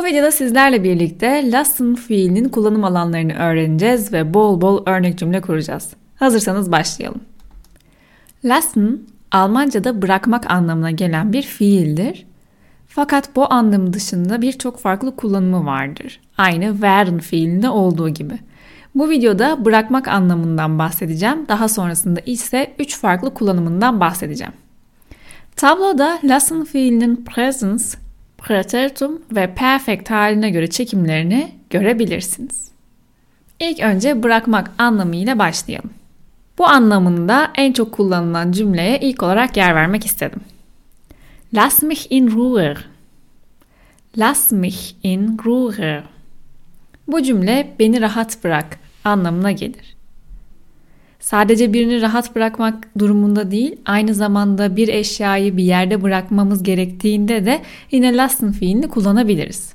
Bu 0.00 0.04
videoda 0.04 0.30
sizlerle 0.30 0.84
birlikte 0.84 1.50
lassen 1.50 1.94
fiilinin 1.94 2.48
kullanım 2.48 2.84
alanlarını 2.84 3.32
öğreneceğiz 3.32 4.12
ve 4.12 4.34
bol 4.34 4.60
bol 4.60 4.82
örnek 4.86 5.18
cümle 5.18 5.40
kuracağız. 5.40 5.90
Hazırsanız 6.16 6.72
başlayalım. 6.72 7.20
Lassen, 8.44 8.98
Almanca'da 9.32 10.02
bırakmak 10.02 10.50
anlamına 10.50 10.90
gelen 10.90 11.32
bir 11.32 11.42
fiildir. 11.42 12.26
Fakat 12.86 13.36
bu 13.36 13.52
anlamı 13.52 13.92
dışında 13.92 14.42
birçok 14.42 14.78
farklı 14.78 15.16
kullanımı 15.16 15.66
vardır. 15.66 16.20
Aynı 16.38 16.72
werden 16.72 17.18
fiilinde 17.18 17.68
olduğu 17.68 18.08
gibi. 18.08 18.38
Bu 18.94 19.10
videoda 19.10 19.64
bırakmak 19.64 20.08
anlamından 20.08 20.78
bahsedeceğim. 20.78 21.48
Daha 21.48 21.68
sonrasında 21.68 22.20
ise 22.20 22.74
3 22.78 22.98
farklı 22.98 23.34
kullanımından 23.34 24.00
bahsedeceğim. 24.00 24.52
Tabloda 25.56 26.18
lassen 26.24 26.64
fiilinin 26.64 27.16
presence, 27.16 27.84
preteritum 28.42 29.22
ve 29.32 29.54
perfect 29.54 30.10
haline 30.10 30.50
göre 30.50 30.70
çekimlerini 30.70 31.52
görebilirsiniz. 31.70 32.70
İlk 33.60 33.80
önce 33.80 34.22
bırakmak 34.22 34.70
anlamıyla 34.78 35.38
başlayalım. 35.38 35.90
Bu 36.58 36.66
anlamında 36.66 37.50
en 37.54 37.72
çok 37.72 37.92
kullanılan 37.92 38.52
cümleye 38.52 39.00
ilk 39.00 39.22
olarak 39.22 39.56
yer 39.56 39.74
vermek 39.74 40.06
istedim. 40.06 40.40
Lass 41.54 41.82
mich 41.82 42.06
in 42.10 42.30
Ruhe. 42.30 42.74
Lass 44.18 44.52
mich 44.52 44.94
in 45.02 45.38
Ruhe. 45.44 46.02
Bu 47.08 47.22
cümle 47.22 47.74
beni 47.78 48.00
rahat 48.00 48.44
bırak 48.44 48.78
anlamına 49.04 49.52
gelir. 49.52 49.96
Sadece 51.20 51.72
birini 51.72 52.02
rahat 52.02 52.34
bırakmak 52.34 52.98
durumunda 52.98 53.50
değil, 53.50 53.76
aynı 53.84 54.14
zamanda 54.14 54.76
bir 54.76 54.88
eşyayı 54.88 55.56
bir 55.56 55.64
yerde 55.64 56.02
bırakmamız 56.02 56.62
gerektiğinde 56.62 57.46
de 57.46 57.60
yine 57.90 58.16
lassen 58.16 58.52
fiilini 58.52 58.88
kullanabiliriz. 58.88 59.74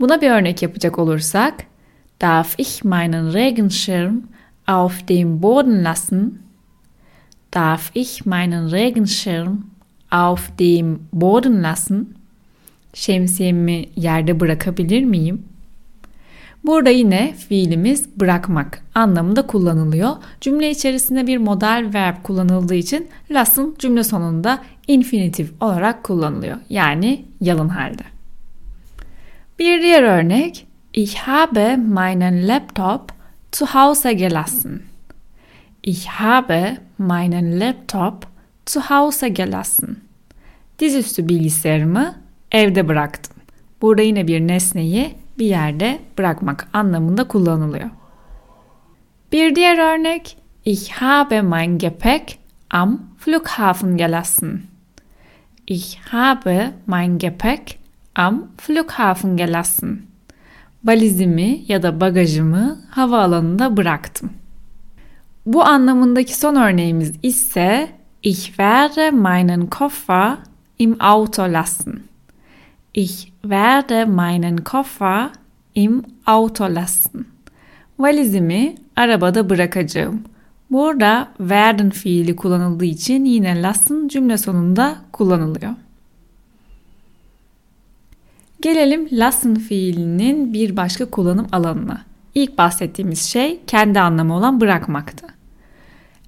Buna 0.00 0.20
bir 0.20 0.30
örnek 0.30 0.62
yapacak 0.62 0.98
olursak, 0.98 1.54
Darf 2.22 2.54
ich 2.58 2.84
meinen 2.84 3.32
Regenschirm 3.32 4.14
auf 4.66 5.08
dem 5.08 5.40
Boden 5.40 5.82
lassen? 5.82 6.38
Darf 7.50 7.90
ich 7.94 8.24
meinen 8.26 8.68
Regenschirm 8.68 9.64
auf 10.10 10.50
dem 10.58 11.00
Boden 11.12 11.62
lassen? 11.62 12.06
Şemsiyemi 12.94 13.88
yerde 13.96 14.40
bırakabilir 14.40 15.04
miyim? 15.04 15.51
Burada 16.64 16.90
yine 16.90 17.32
fiilimiz 17.32 18.20
bırakmak 18.20 18.82
anlamında 18.94 19.46
kullanılıyor. 19.46 20.10
Cümle 20.40 20.70
içerisinde 20.70 21.26
bir 21.26 21.38
modal 21.38 21.90
verb 21.94 22.16
kullanıldığı 22.22 22.74
için 22.74 23.08
lassen 23.30 23.74
cümle 23.78 24.04
sonunda 24.04 24.62
infinitif 24.88 25.52
olarak 25.60 26.04
kullanılıyor. 26.04 26.56
Yani 26.70 27.24
yalın 27.40 27.68
halde. 27.68 28.02
Bir 29.58 29.82
diğer 29.82 30.02
örnek 30.02 30.66
Ich 30.94 31.16
habe 31.16 31.76
meinen 31.76 32.48
Laptop 32.48 33.12
zu 33.52 33.66
Hause 33.66 34.12
gelassen. 34.12 34.80
Ich 35.82 36.06
habe 36.06 36.76
meinen 36.98 37.60
Laptop 37.60 38.26
zu 38.66 38.80
Hause 38.80 39.28
gelassen. 39.28 39.96
Dizüstü 40.78 41.28
bilgisayarımı 41.28 42.14
evde 42.52 42.88
bıraktım. 42.88 43.36
Burada 43.82 44.02
yine 44.02 44.26
bir 44.26 44.40
nesneyi 44.40 45.14
bir 45.38 45.46
yerde 45.46 45.98
bırakmak 46.18 46.68
anlamında 46.72 47.28
kullanılıyor. 47.28 47.90
Bir 49.32 49.54
diğer 49.54 49.78
örnek 49.78 50.36
Ich 50.64 50.92
habe 50.92 51.42
mein 51.42 51.78
Gepäck 51.78 52.38
am 52.70 53.00
Flughafen 53.18 53.96
gelassen. 53.96 54.62
Ich 55.66 55.98
habe 55.98 56.72
mein 56.86 57.18
Gepäck 57.18 57.78
am 58.14 58.48
Flughafen 58.56 59.36
gelassen. 59.36 60.02
Valizimi 60.84 61.64
ya 61.68 61.82
da 61.82 62.00
bagajımı 62.00 62.80
havaalanında 62.90 63.76
bıraktım. 63.76 64.32
Bu 65.46 65.64
anlamındaki 65.64 66.38
son 66.38 66.56
örneğimiz 66.56 67.12
ise 67.22 67.90
Ich 68.22 68.46
werde 68.46 69.10
meinen 69.10 69.66
Koffer 69.66 70.36
im 70.78 70.96
Auto 71.00 71.42
lassen. 71.42 72.00
Ich 72.94 73.31
werde 73.42 74.04
meinen 74.04 74.56
Koffer 74.56 75.30
im 75.74 76.02
Auto 76.26 76.64
lassen. 76.64 77.24
Valizimi 77.98 78.74
arabada 78.96 79.50
bırakacağım. 79.50 80.22
Burada 80.70 81.28
werden 81.38 81.90
fiili 81.90 82.36
kullanıldığı 82.36 82.84
için 82.84 83.24
yine 83.24 83.62
lassen 83.62 84.08
cümle 84.08 84.38
sonunda 84.38 84.96
kullanılıyor. 85.12 85.72
Gelelim 88.62 89.08
lassen 89.12 89.54
fiilinin 89.54 90.52
bir 90.52 90.76
başka 90.76 91.10
kullanım 91.10 91.46
alanına. 91.52 92.02
İlk 92.34 92.58
bahsettiğimiz 92.58 93.22
şey 93.22 93.60
kendi 93.66 94.00
anlamı 94.00 94.36
olan 94.36 94.60
bırakmaktı. 94.60 95.26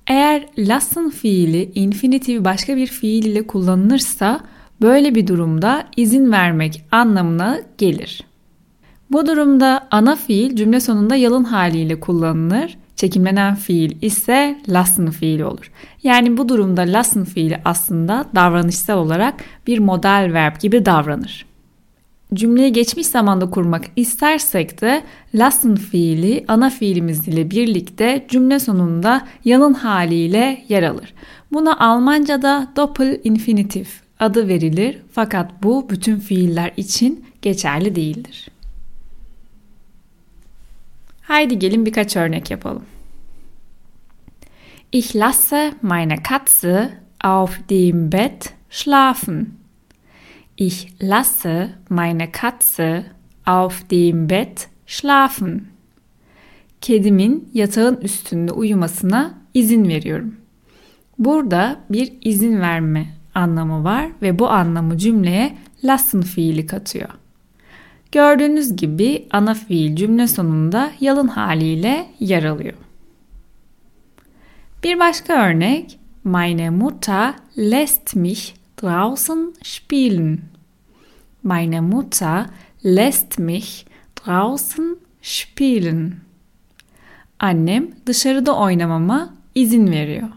Eğer 0.07 0.47
lassen 0.59 1.11
fiili 1.11 1.73
infinitif 1.75 2.45
başka 2.45 2.77
bir 2.77 2.87
fiil 2.87 3.25
ile 3.25 3.47
kullanılırsa 3.47 4.41
Böyle 4.83 5.15
bir 5.15 5.27
durumda 5.27 5.85
izin 5.97 6.33
vermek 6.33 6.85
anlamına 6.91 7.61
gelir. 7.79 8.25
Bu 9.11 9.27
durumda 9.27 9.89
ana 9.91 10.17
fiil 10.17 10.57
cümle 10.57 10.81
sonunda 10.81 11.17
yalın 11.17 11.45
haliyle 11.45 12.01
kullanılır. 12.01 12.79
Çekimlenen 12.97 13.55
fiil 13.55 14.03
ise 14.03 14.59
lassen 14.69 15.11
fiil 15.11 15.41
olur. 15.41 15.71
Yani 16.03 16.37
bu 16.37 16.49
durumda 16.49 16.83
lassen 16.83 17.25
fiili 17.25 17.61
aslında 17.65 18.25
davranışsal 18.35 18.99
olarak 18.99 19.35
bir 19.67 19.79
model 19.79 20.31
verb 20.33 20.61
gibi 20.61 20.87
davranır. 20.87 21.47
Cümleyi 22.35 22.73
geçmiş 22.73 23.06
zamanda 23.06 23.51
kurmak 23.51 23.85
istersek 23.97 24.81
de 24.81 25.03
lassen 25.35 25.75
fiili 25.75 26.45
ana 26.49 26.71
fiilimiz 26.71 27.29
ile 27.29 27.51
birlikte 27.51 28.27
cümle 28.29 28.59
sonunda 28.59 29.27
yalın 29.45 29.75
haliyle 29.75 30.65
yer 30.69 30.83
alır. 30.83 31.15
Buna 31.53 31.79
Almanca'da 31.79 32.69
doppel 32.77 33.21
infinitif 33.25 34.04
adı 34.21 34.49
verilir 34.49 34.99
fakat 35.13 35.63
bu 35.63 35.91
bütün 35.91 36.19
fiiller 36.19 36.73
için 36.77 37.25
geçerli 37.43 37.95
değildir. 37.95 38.49
Haydi 41.23 41.59
gelin 41.59 41.87
birkaç 41.87 42.17
örnek 42.17 42.51
yapalım. 42.51 42.85
Ich 44.93 45.17
lasse 45.17 45.75
meine 45.83 46.23
Katze 46.23 46.99
auf 47.21 47.69
dem 47.69 48.13
Bett 48.13 48.55
schlafen. 48.71 49.47
Ich 50.57 50.89
lasse 51.03 51.71
meine 51.89 52.33
Katze 52.33 53.07
auf 53.47 53.91
dem 53.91 54.31
Bett 54.31 54.69
schlafen. 54.87 55.67
Kedimin 56.81 57.51
yatağın 57.55 57.97
üstünde 57.97 58.53
uyumasına 58.53 59.39
izin 59.55 59.89
veriyorum. 59.89 60.37
Burada 61.19 61.81
bir 61.91 62.13
izin 62.21 62.61
verme 62.61 63.07
anlamı 63.34 63.84
var 63.84 64.09
ve 64.22 64.39
bu 64.39 64.49
anlamı 64.50 64.99
cümleye 64.99 65.56
lassen 65.84 66.22
fiili 66.22 66.67
katıyor. 66.67 67.09
Gördüğünüz 68.12 68.77
gibi 68.77 69.28
ana 69.31 69.55
fiil 69.55 69.97
cümle 69.97 70.27
sonunda 70.27 70.91
yalın 71.00 71.28
haliyle 71.28 72.06
yer 72.21 72.44
alıyor. 72.44 72.75
Bir 74.84 74.99
başka 74.99 75.47
örnek 75.47 75.99
Meine 76.25 76.71
Mutter 76.71 77.34
lässt 77.56 78.17
mich 78.17 78.55
draußen 78.83 79.55
spielen. 79.62 80.39
Meine 81.43 81.81
Mutter 81.81 82.47
lässt 82.84 83.39
mich 83.39 83.87
draußen 84.17 84.97
spielen. 85.23 86.15
Annem 87.39 87.91
dışarıda 88.06 88.56
oynamama 88.56 89.34
izin 89.55 89.91
veriyor. 89.91 90.28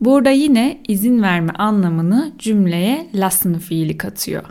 Burada 0.00 0.30
yine 0.30 0.80
izin 0.88 1.22
verme 1.22 1.52
anlamını 1.52 2.32
cümleye 2.38 3.10
lassen 3.14 3.58
fiili 3.58 3.98
katıyor. 3.98 4.44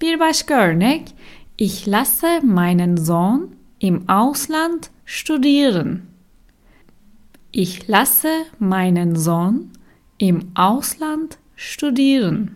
Bir 0.00 0.20
başka 0.20 0.54
örnek 0.54 1.14
Ich 1.58 1.88
lasse 1.88 2.40
meinen 2.40 2.96
Sohn 2.96 3.50
im 3.80 4.04
Ausland 4.08 4.82
studieren. 5.06 6.00
Ich 7.52 7.90
lasse 7.90 8.46
meinen 8.60 9.14
Sohn 9.14 9.54
im 10.18 10.40
Ausland 10.56 11.30
studieren. 11.56 12.48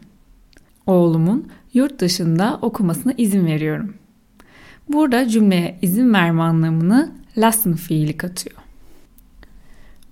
Oğlumun 0.86 1.48
yurt 1.74 2.00
dışında 2.00 2.58
okumasına 2.62 3.12
izin 3.16 3.46
veriyorum. 3.46 3.94
Burada 4.88 5.28
cümleye 5.28 5.78
izin 5.82 6.12
verme 6.14 6.42
anlamını 6.42 7.12
lassen 7.36 7.74
fiili 7.74 8.16
katıyor. 8.16 8.56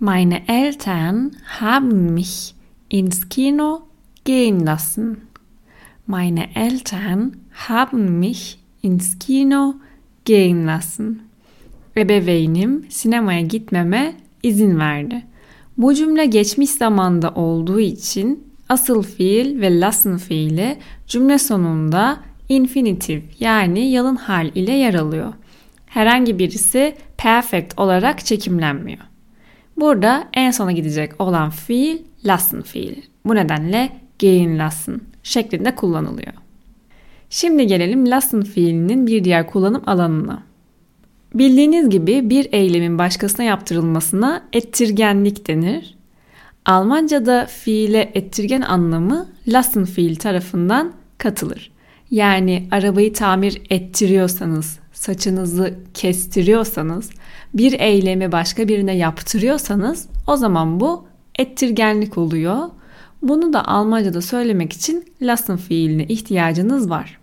Meine 0.00 0.42
Eltern 0.46 1.32
haben 1.60 2.14
mich 2.14 2.54
ins 2.88 3.28
Kino 3.28 3.82
gehen 4.24 4.64
lassen. 4.64 5.28
Meine 6.06 6.54
Eltern 6.54 7.32
haben 7.68 8.20
mich 8.20 8.60
ins 8.80 9.18
Kino 9.18 9.74
gehen 10.24 10.66
lassen. 10.66 11.22
Ebeveynim 11.96 12.86
sinemaya 12.88 13.40
gitmeme 13.40 14.14
izin 14.42 14.78
verdi. 14.78 15.22
Bu 15.78 15.94
cümle 15.94 16.26
geçmiş 16.26 16.70
zamanda 16.70 17.30
olduğu 17.30 17.80
için 17.80 18.44
asıl 18.68 19.02
fiil 19.02 19.60
ve 19.60 19.80
lassen 19.80 20.18
fiili 20.18 20.78
cümle 21.06 21.38
sonunda 21.38 22.20
infinitif 22.48 23.40
yani 23.40 23.90
yalın 23.90 24.16
hal 24.16 24.50
ile 24.54 24.72
yer 24.72 24.94
alıyor. 24.94 25.32
Herhangi 25.86 26.38
birisi 26.38 26.94
perfect 27.16 27.78
olarak 27.78 28.24
çekimlenmiyor. 28.24 29.08
Burada 29.80 30.28
en 30.34 30.50
sona 30.50 30.72
gidecek 30.72 31.20
olan 31.20 31.50
fiil 31.50 31.98
lassen 32.24 32.62
fiil. 32.62 33.02
Bu 33.24 33.34
nedenle 33.34 33.90
gehen 34.18 34.58
lassen 34.58 35.00
şeklinde 35.22 35.74
kullanılıyor. 35.74 36.32
Şimdi 37.30 37.66
gelelim 37.66 38.10
lassen 38.10 38.42
fiilinin 38.42 39.06
bir 39.06 39.24
diğer 39.24 39.46
kullanım 39.46 39.82
alanına. 39.86 40.42
Bildiğiniz 41.34 41.90
gibi 41.90 42.30
bir 42.30 42.48
eylemin 42.52 42.98
başkasına 42.98 43.44
yaptırılmasına 43.44 44.42
ettirgenlik 44.52 45.48
denir. 45.48 45.94
Almanca'da 46.64 47.46
fiile 47.46 48.10
ettirgen 48.14 48.60
anlamı 48.60 49.28
lassen 49.48 49.84
fiil 49.84 50.16
tarafından 50.16 50.92
katılır. 51.18 51.70
Yani 52.10 52.68
arabayı 52.70 53.12
tamir 53.12 53.62
ettiriyorsanız, 53.70 54.78
saçınızı 54.98 55.74
kestiriyorsanız, 55.94 57.10
bir 57.54 57.80
eylemi 57.80 58.32
başka 58.32 58.68
birine 58.68 58.96
yaptırıyorsanız 58.96 60.08
o 60.26 60.36
zaman 60.36 60.80
bu 60.80 61.06
ettirgenlik 61.38 62.18
oluyor. 62.18 62.58
Bunu 63.22 63.52
da 63.52 63.64
Almanca'da 63.64 64.22
söylemek 64.22 64.72
için 64.72 65.04
lassen 65.22 65.56
fiiline 65.56 66.04
ihtiyacınız 66.04 66.90
var. 66.90 67.18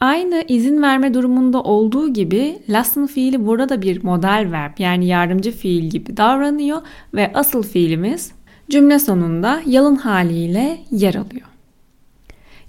Aynı 0.00 0.44
izin 0.48 0.82
verme 0.82 1.14
durumunda 1.14 1.62
olduğu 1.62 2.12
gibi 2.12 2.58
lassen 2.68 3.06
fiili 3.06 3.46
burada 3.46 3.68
da 3.68 3.82
bir 3.82 4.04
model 4.04 4.48
verb 4.52 4.72
yani 4.78 5.06
yardımcı 5.06 5.52
fiil 5.52 5.90
gibi 5.90 6.16
davranıyor 6.16 6.82
ve 7.14 7.30
asıl 7.34 7.62
fiilimiz 7.62 8.32
cümle 8.70 8.98
sonunda 8.98 9.62
yalın 9.66 9.96
haliyle 9.96 10.78
yer 10.90 11.14
alıyor. 11.14 11.57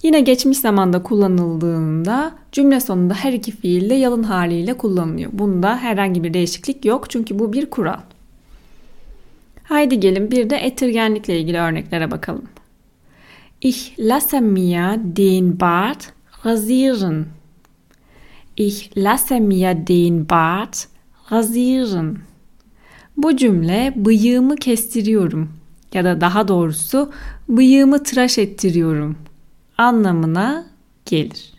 Yine 0.03 0.19
geçmiş 0.19 0.57
zamanda 0.57 1.03
kullanıldığında 1.03 2.31
cümle 2.51 2.79
sonunda 2.79 3.13
her 3.13 3.33
iki 3.33 3.51
fiil 3.51 3.89
de 3.89 3.93
yalın 3.93 4.23
haliyle 4.23 4.73
kullanılıyor. 4.73 5.31
Bunda 5.33 5.77
herhangi 5.77 6.23
bir 6.23 6.33
değişiklik 6.33 6.85
yok 6.85 7.09
çünkü 7.09 7.39
bu 7.39 7.53
bir 7.53 7.65
kural. 7.65 7.99
Haydi 9.63 9.99
gelin 9.99 10.31
bir 10.31 10.49
de 10.49 10.57
ettirgenlikle 10.57 11.39
ilgili 11.39 11.57
örneklere 11.57 12.11
bakalım. 12.11 12.45
Ich 13.61 13.99
lasse 13.99 14.39
mir 14.39 14.99
den 15.17 15.59
Bart 15.59 16.13
rasieren. 16.45 17.25
Ich 18.57 18.97
lasse 18.97 19.39
mir 19.39 19.87
den 19.87 20.29
Bart 20.29 20.87
rasieren. 21.31 22.17
Bu 23.17 23.37
cümle 23.37 23.93
bıyığımı 23.95 24.55
kestiriyorum 24.55 25.49
ya 25.93 26.03
da 26.03 26.21
daha 26.21 26.47
doğrusu 26.47 27.11
bıyığımı 27.49 28.03
tıraş 28.03 28.37
ettiriyorum 28.37 29.15
anlamına 29.79 30.65
gelir. 31.05 31.53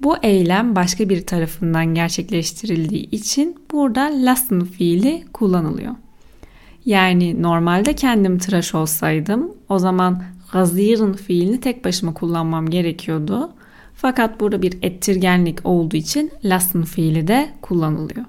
Bu 0.00 0.16
eylem 0.22 0.76
başka 0.76 1.08
bir 1.08 1.26
tarafından 1.26 1.94
gerçekleştirildiği 1.94 3.10
için 3.10 3.56
burada 3.72 4.10
lassen 4.12 4.64
fiili 4.64 5.24
kullanılıyor. 5.32 5.94
Yani 6.84 7.42
normalde 7.42 7.94
kendim 7.94 8.38
tıraş 8.38 8.74
olsaydım 8.74 9.52
o 9.68 9.78
zaman 9.78 10.22
rasieren 10.54 11.12
fiilini 11.12 11.60
tek 11.60 11.84
başıma 11.84 12.14
kullanmam 12.14 12.70
gerekiyordu. 12.70 13.50
Fakat 13.94 14.40
burada 14.40 14.62
bir 14.62 14.78
ettirgenlik 14.82 15.66
olduğu 15.66 15.96
için 15.96 16.30
lassen 16.44 16.82
fiili 16.82 17.28
de 17.28 17.48
kullanılıyor. 17.62 18.24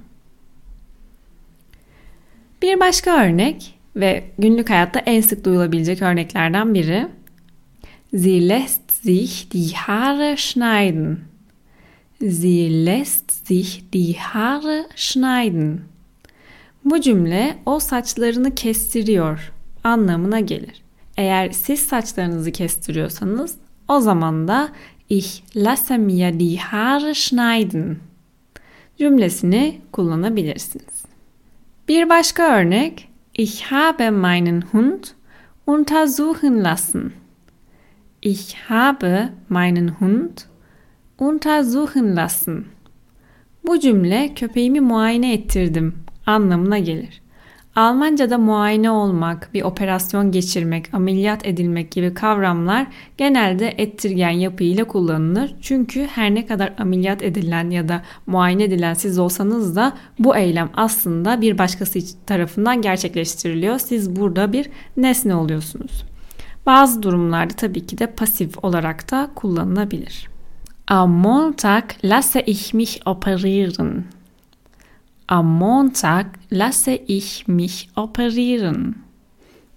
Bir 2.62 2.80
başka 2.80 3.24
örnek 3.24 3.80
ve 3.96 4.24
günlük 4.40 4.70
hayatta 4.70 5.00
en 5.00 5.22
sık 5.22 5.46
duyulabilecek 5.46 6.02
örneklerden 6.02 6.74
biri. 6.74 7.08
Sie 8.14 8.40
lässt 8.40 9.04
sich 9.04 9.50
die 9.50 9.76
Haare 9.76 10.36
schneiden. 10.38 11.26
Sie 12.20 12.86
lässt 12.86 13.46
sich 13.48 13.84
die 13.94 14.14
Haare 14.14 14.86
schneiden. 14.96 15.82
Bu 16.86 17.02
cümle 17.02 17.58
o 17.66 17.80
saçlarını 17.80 18.56
kestiriyor 18.56 19.52
anlamına 19.84 20.40
gelir. 20.40 20.82
Eğer 21.18 21.52
siz 21.52 21.80
saçlarınızı 21.80 22.52
kestiriyorsanız 22.52 23.56
o 23.88 24.00
zaman 24.00 24.48
da 24.48 24.70
ich 25.10 25.44
lasse 25.56 25.98
mir 25.98 26.40
die 26.40 26.58
Haare 26.58 27.14
schneiden 27.14 27.98
cümlesini 28.98 29.82
kullanabilirsiniz. 29.92 31.06
Bir 31.88 32.10
başka 32.10 32.44
örnek 32.58 33.10
Ich 33.34 33.64
habe 33.64 34.10
meinen 34.10 34.62
Hund 34.62 35.04
untersuchen 35.68 36.64
lassen. 36.64 37.12
Ich 38.21 38.56
habe 38.68 39.30
meinen 39.50 39.88
Hund 39.88 40.38
untersuchen 41.18 42.16
lassen. 42.16 42.66
Bu 43.68 43.80
cümle 43.80 44.33
köpeğimi 44.36 44.81
muayene 44.81 45.33
ettirdim 45.33 45.95
anlamına 46.25 46.80
gelir. 46.80 47.21
Almanca'da 47.75 48.38
muayene 48.38 48.92
olmak, 48.92 49.50
bir 49.54 49.62
operasyon 49.62 50.31
geçirmek, 50.31 50.94
ameliyat 50.94 51.48
edilmek 51.48 51.92
gibi 51.92 52.13
kavramlar 52.13 52.88
genelde 53.18 53.68
ettirgen 53.68 54.30
yapı 54.30 54.63
ile 54.63 54.83
kullanılır. 54.83 55.56
Çünkü 55.62 56.04
her 56.04 56.36
ne 56.36 56.45
kadar 56.45 56.74
ameliyat 56.77 57.24
edilen 57.24 57.69
ya 57.69 57.89
da 57.89 58.01
muayene 58.27 58.63
edilen 58.63 58.94
siz 58.94 59.19
olsanız 59.19 59.75
da 59.75 59.98
bu 60.19 60.38
eylem 60.38 60.69
aslında 60.74 61.42
bir 61.42 61.57
başkası 61.57 62.00
tarafından 62.25 62.81
gerçekleştiriliyor. 62.81 63.80
Siz 63.80 64.16
burada 64.16 64.54
bir 64.54 64.69
nesne 64.98 65.36
oluyorsunuz. 65.36 66.09
Bazı 66.66 67.04
durumlarda 67.04 67.54
tabii 67.54 67.86
ki 67.86 67.98
de 67.98 68.08
pasif 68.08 68.64
olarak 68.64 69.12
da 69.12 69.30
kullanılabilir. 69.36 70.30
Am 70.88 71.12
Montag 71.12 71.84
lasse 72.04 72.42
ich 72.42 72.74
mich 72.74 73.00
operieren. 73.06 74.06
Am 75.28 75.46
Montag 75.46 76.26
lasse 76.52 76.98
ich 77.08 77.48
mich 77.48 77.88
operieren. 77.96 78.96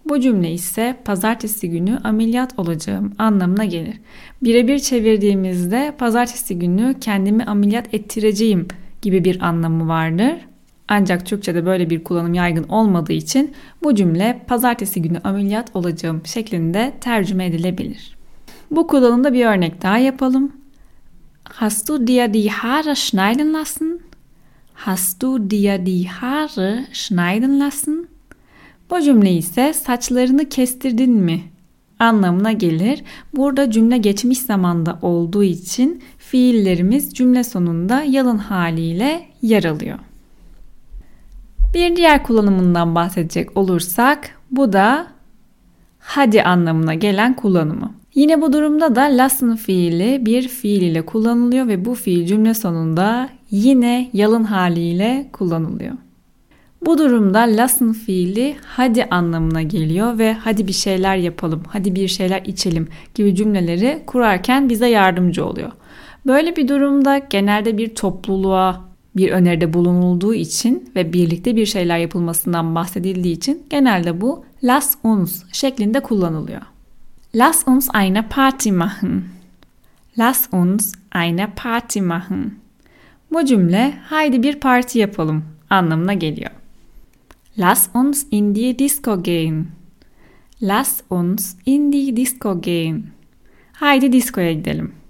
Bu 0.08 0.20
cümle 0.20 0.52
ise 0.52 0.96
pazartesi 1.04 1.70
günü 1.70 1.98
ameliyat 2.04 2.58
olacağım 2.58 3.12
anlamına 3.18 3.64
gelir. 3.64 4.00
Birebir 4.42 4.78
çevirdiğimizde 4.78 5.94
pazartesi 5.98 6.58
günü 6.58 6.94
kendimi 7.00 7.44
ameliyat 7.44 7.94
ettireceğim 7.94 8.68
gibi 9.02 9.24
bir 9.24 9.40
anlamı 9.40 9.88
vardır. 9.88 10.34
Ancak 10.88 11.26
Türkçe'de 11.26 11.66
böyle 11.66 11.90
bir 11.90 12.04
kullanım 12.04 12.34
yaygın 12.34 12.68
olmadığı 12.68 13.12
için 13.12 13.52
bu 13.82 13.94
cümle 13.94 14.44
pazartesi 14.46 15.02
günü 15.02 15.18
ameliyat 15.18 15.76
olacağım 15.76 16.22
şeklinde 16.24 16.92
tercüme 17.00 17.46
edilebilir. 17.46 18.16
Bu 18.70 18.86
kullanımda 18.86 19.32
bir 19.32 19.46
örnek 19.46 19.82
daha 19.82 19.98
yapalım. 19.98 20.52
Hast 21.44 21.88
du 21.88 22.06
dir 22.06 22.34
die 22.34 22.48
Haare 22.48 22.94
schneiden 22.94 23.52
lassen? 23.52 24.00
Hast 24.74 25.22
du 25.22 25.50
dir 25.50 25.86
die 25.86 26.06
Haare 26.06 26.86
schneiden 26.92 27.60
lassen? 27.60 28.06
Bu 28.90 29.00
cümle 29.00 29.32
ise 29.32 29.72
saçlarını 29.72 30.48
kestirdin 30.48 31.12
mi 31.12 31.42
anlamına 31.98 32.52
gelir. 32.52 33.02
Burada 33.36 33.70
cümle 33.70 33.98
geçmiş 33.98 34.38
zamanda 34.38 34.98
olduğu 35.02 35.44
için 35.44 36.02
fiillerimiz 36.18 37.14
cümle 37.14 37.44
sonunda 37.44 38.02
yalın 38.02 38.38
haliyle 38.38 39.26
yer 39.42 39.64
alıyor. 39.64 39.98
Bir 41.74 41.96
diğer 41.96 42.22
kullanımından 42.22 42.94
bahsedecek 42.94 43.56
olursak 43.56 44.30
bu 44.50 44.72
da 44.72 45.06
hadi 45.98 46.42
anlamına 46.42 46.94
gelen 46.94 47.36
kullanımı. 47.36 47.92
Yine 48.14 48.42
bu 48.42 48.52
durumda 48.52 48.94
da 48.94 49.02
lassen 49.02 49.56
fiili 49.56 50.26
bir 50.26 50.48
fiil 50.48 50.82
ile 50.82 51.02
kullanılıyor 51.02 51.68
ve 51.68 51.84
bu 51.84 51.94
fiil 51.94 52.26
cümle 52.26 52.54
sonunda 52.54 53.28
yine 53.50 54.10
yalın 54.12 54.44
haliyle 54.44 55.28
kullanılıyor. 55.32 55.94
Bu 56.86 56.98
durumda 56.98 57.38
lassen 57.38 57.92
fiili 57.92 58.56
hadi 58.64 59.04
anlamına 59.04 59.62
geliyor 59.62 60.18
ve 60.18 60.32
hadi 60.32 60.66
bir 60.66 60.72
şeyler 60.72 61.16
yapalım, 61.16 61.62
hadi 61.68 61.94
bir 61.94 62.08
şeyler 62.08 62.42
içelim 62.44 62.88
gibi 63.14 63.34
cümleleri 63.34 64.02
kurarken 64.06 64.68
bize 64.68 64.88
yardımcı 64.88 65.46
oluyor. 65.46 65.72
Böyle 66.26 66.56
bir 66.56 66.68
durumda 66.68 67.18
genelde 67.18 67.78
bir 67.78 67.94
topluluğa 67.94 68.91
bir 69.16 69.30
öneride 69.30 69.72
bulunulduğu 69.72 70.34
için 70.34 70.90
ve 70.96 71.12
birlikte 71.12 71.56
bir 71.56 71.66
şeyler 71.66 71.98
yapılmasından 71.98 72.74
bahsedildiği 72.74 73.36
için 73.36 73.62
genelde 73.70 74.20
bu 74.20 74.44
lass 74.62 74.96
uns 75.02 75.42
şeklinde 75.52 76.00
kullanılıyor. 76.00 76.62
Lass 77.34 77.68
uns 77.68 77.88
eine 77.94 78.28
Party 78.28 78.70
machen. 78.70 79.24
Lass 80.18 80.48
uns 80.52 80.94
eine 81.14 81.50
Party 81.56 82.00
machen. 82.00 82.54
Bu 83.32 83.44
cümle 83.44 83.94
haydi 84.04 84.42
bir 84.42 84.60
parti 84.60 84.98
yapalım 84.98 85.44
anlamına 85.70 86.14
geliyor. 86.14 86.50
Lass 87.58 87.88
uns 87.94 88.26
in 88.30 88.54
die 88.54 88.78
Disco 88.78 89.22
gehen. 89.22 89.66
Lass 90.62 91.02
uns 91.10 91.56
in 91.66 91.92
die 91.92 92.16
Disco 92.16 92.60
gehen. 92.60 93.06
Haydi 93.72 94.12
diskoya 94.12 94.52
gidelim. 94.52 95.01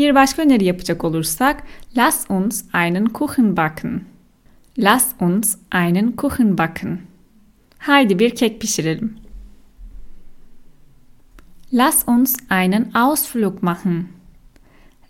Bir 0.00 0.14
başka 0.14 0.42
öneri 0.42 0.64
yapacak 0.64 1.04
olursak 1.04 1.62
Lass 1.96 2.30
uns 2.30 2.64
einen 2.72 3.12
Kuchen 3.12 3.56
backen. 3.56 4.04
Lass 4.78 5.14
uns 5.20 5.58
einen 5.70 6.16
Kuchen 6.16 6.58
backen. 6.58 7.00
Haydi 7.78 8.18
bir 8.18 8.34
kek 8.34 8.60
pişirelim. 8.60 9.16
Lass 11.72 12.04
uns 12.08 12.36
einen 12.50 12.94
Ausflug 12.94 13.62
machen. 13.62 14.08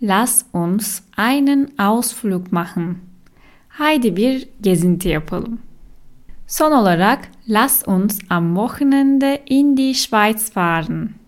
Lass 0.03 0.45
uns 0.53 1.03
einen 1.17 1.79
Ausflug 1.79 2.53
machen. 2.53 2.99
Haydi 3.69 4.17
bir 4.17 4.49
gezinti 4.61 5.09
yapalım. 5.09 5.59
Son 6.47 6.73
olarak 6.73 7.29
lass 7.49 7.83
uns 7.87 8.19
am 8.31 8.57
Wochenende 8.57 9.43
in 9.47 9.77
die 9.77 9.95
Schweiz 9.95 10.51
fahren. 10.51 11.20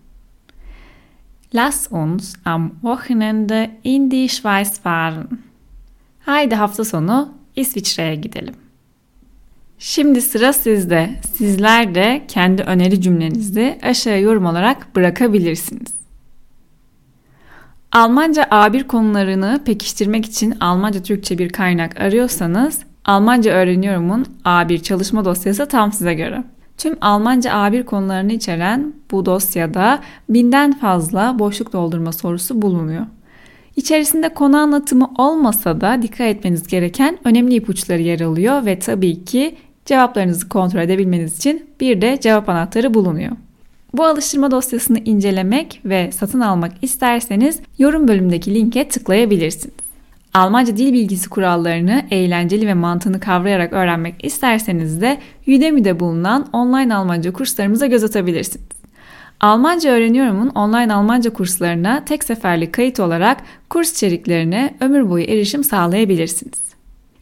Lass 1.55 1.87
uns 1.91 2.33
am 2.45 2.71
Wochenende 2.81 3.69
in 3.83 4.09
die 4.09 4.29
Schweiz 4.29 4.79
fahren. 4.79 5.27
Haydi 6.19 6.55
hafta 6.55 6.85
sonu 6.85 7.33
İsviçre'ye 7.55 8.15
gidelim. 8.15 8.53
Şimdi 9.79 10.21
sıra 10.21 10.53
sizde. 10.53 11.09
Sizler 11.33 11.95
de 11.95 12.25
kendi 12.27 12.61
öneri 12.61 13.01
cümlenizi 13.01 13.79
aşağıya 13.83 14.19
yorum 14.19 14.45
olarak 14.45 14.95
bırakabilirsiniz. 14.95 15.93
Almanca 17.91 18.43
A1 18.43 18.87
konularını 18.87 19.61
pekiştirmek 19.65 20.25
için 20.25 20.57
Almanca 20.59 21.03
Türkçe 21.03 21.37
bir 21.37 21.49
kaynak 21.49 22.01
arıyorsanız 22.01 22.79
Almanca 23.05 23.51
Öğreniyorum'un 23.51 24.25
A1 24.45 24.81
çalışma 24.81 25.25
dosyası 25.25 25.67
tam 25.67 25.93
size 25.93 26.13
göre. 26.13 26.43
Tüm 26.83 26.97
Almanca 27.01 27.51
A1 27.51 27.83
konularını 27.83 28.33
içeren 28.33 28.93
bu 29.11 29.25
dosyada 29.25 29.99
binden 30.29 30.79
fazla 30.79 31.39
boşluk 31.39 31.73
doldurma 31.73 32.11
sorusu 32.11 32.61
bulunuyor. 32.61 33.05
İçerisinde 33.75 34.29
konu 34.29 34.57
anlatımı 34.57 35.09
olmasa 35.17 35.81
da 35.81 36.01
dikkat 36.01 36.27
etmeniz 36.27 36.67
gereken 36.67 37.17
önemli 37.25 37.55
ipuçları 37.55 38.01
yer 38.01 38.19
alıyor 38.19 38.65
ve 38.65 38.79
tabii 38.79 39.25
ki 39.25 39.55
cevaplarınızı 39.85 40.49
kontrol 40.49 40.79
edebilmeniz 40.79 41.37
için 41.37 41.65
bir 41.79 42.01
de 42.01 42.19
cevap 42.21 42.49
anahtarı 42.49 42.93
bulunuyor. 42.93 43.31
Bu 43.93 44.05
alıştırma 44.05 44.51
dosyasını 44.51 44.99
incelemek 44.99 45.81
ve 45.85 46.11
satın 46.11 46.39
almak 46.39 46.71
isterseniz 46.81 47.59
yorum 47.77 48.07
bölümündeki 48.07 48.55
linke 48.55 48.89
tıklayabilirsiniz. 48.89 49.82
Almanca 50.33 50.77
dil 50.77 50.93
bilgisi 50.93 51.29
kurallarını 51.29 52.05
eğlenceli 52.11 52.67
ve 52.67 52.73
mantığını 52.73 53.19
kavrayarak 53.19 53.73
öğrenmek 53.73 54.25
isterseniz 54.25 55.01
de 55.01 55.17
Udemy'de 55.47 55.99
bulunan 55.99 56.49
online 56.53 56.95
Almanca 56.95 57.33
kurslarımıza 57.33 57.85
göz 57.85 58.03
atabilirsiniz. 58.03 58.67
Almanca 59.39 59.89
Öğreniyorum'un 59.91 60.49
online 60.49 60.93
Almanca 60.93 61.33
kurslarına 61.33 62.05
tek 62.05 62.23
seferlik 62.23 62.73
kayıt 62.73 62.99
olarak 62.99 63.37
kurs 63.69 63.91
içeriklerine 63.91 64.73
ömür 64.79 65.09
boyu 65.09 65.23
erişim 65.23 65.63
sağlayabilirsiniz. 65.63 66.63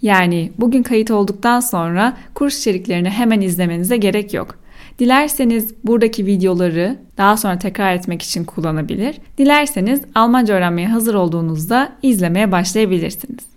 Yani 0.02 0.52
bugün 0.58 0.84
kayıt 0.84 1.12
olduktan 1.12 1.60
sonra 1.60 2.18
kurs 2.34 2.60
içeriklerini 2.60 3.10
hemen 3.10 3.42
izlemenize 3.42 3.98
gerek 3.98 4.34
yok. 4.34 4.61
Dilerseniz 5.00 5.74
buradaki 5.84 6.26
videoları 6.26 7.00
daha 7.18 7.38
sonra 7.38 7.60
tekrar 7.60 7.96
etmek 7.96 8.22
için 8.22 8.44
kullanabilir. 8.44 9.16
Dilerseniz 9.38 10.02
Almanca 10.16 10.54
öğrenmeye 10.54 10.88
hazır 10.88 11.14
olduğunuzda 11.14 11.92
izlemeye 12.02 12.52
başlayabilirsiniz. 12.52 13.52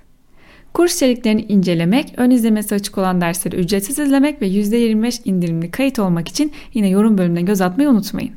Kurs 0.74 0.96
içeriklerini 0.96 1.42
incelemek, 1.42 2.14
ön 2.16 2.30
izlemesi 2.30 2.74
açık 2.74 2.98
olan 2.98 3.20
dersleri 3.20 3.56
ücretsiz 3.56 3.98
izlemek 3.98 4.42
ve 4.42 4.48
%25 4.48 5.20
indirimli 5.24 5.70
kayıt 5.70 5.98
olmak 5.98 6.28
için 6.28 6.52
yine 6.74 6.88
yorum 6.88 7.18
bölümüne 7.18 7.42
göz 7.42 7.60
atmayı 7.60 7.88
unutmayın. 7.88 8.32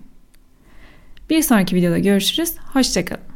Bir 1.29 1.41
sonraki 1.41 1.75
videoda 1.75 1.99
görüşürüz. 1.99 2.53
Hoşçakalın. 2.73 3.26